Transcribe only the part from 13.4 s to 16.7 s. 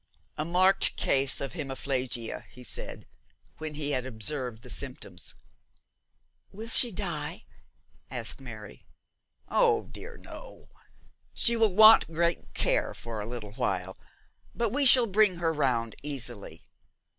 while, but we shall bring her round easily.